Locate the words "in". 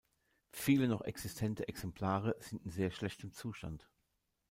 2.65-2.71